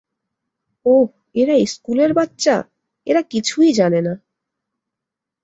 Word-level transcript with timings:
ওহ, 0.85 1.07
এরা 1.35 1.55
স্কুলের 1.65 2.11
বাচ্চা, 2.13 2.55
এরা 3.07 3.21
কিছুই 3.29 3.69
জানে 3.73 3.99
না। 4.01 4.13